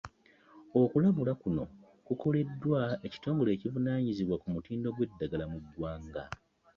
[0.81, 1.63] Okulabula kuno
[2.05, 6.23] kukoleddwa ekitongole ekivunaanyizibwa ku mutindo gw'eddagala mu ggwanga